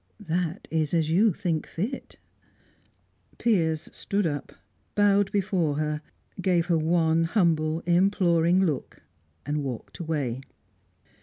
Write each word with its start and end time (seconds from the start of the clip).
"That 0.25 0.67
is 0.71 0.95
as 0.95 1.11
you 1.11 1.31
think 1.31 1.67
fit." 1.67 2.17
Piers 3.37 3.87
stood 3.95 4.25
up, 4.25 4.51
bowed 4.95 5.31
before 5.31 5.75
her, 5.77 6.01
gave 6.41 6.65
her 6.65 6.77
one 6.79 7.25
humble, 7.25 7.81
imploring 7.81 8.61
look, 8.65 9.03
and 9.45 9.63
walked 9.63 9.99
away. 9.99 10.41